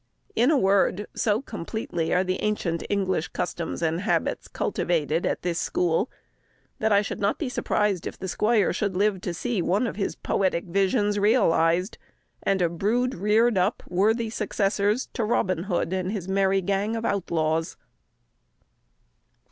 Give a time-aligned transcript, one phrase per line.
[0.35, 5.59] In a word, so completely are the ancient English customs and habits cultivated at this
[5.59, 6.09] school,
[6.79, 9.97] that I should not be surprised if the squire should live to see one of
[9.97, 11.99] his poetic visions realised,
[12.41, 17.05] and a brood reared up, worthy successors to Robin Hood and his merry gang of
[17.05, 17.77] outlaws.